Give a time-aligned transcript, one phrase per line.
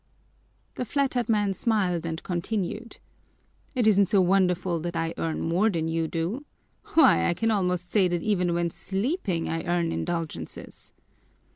[0.73, 2.97] The flattered man smiled and continued,
[3.75, 6.43] "It isn't so wonderful that I earn more than you do.
[6.95, 10.93] Why, I can almost say that even when sleeping I earn indulgences."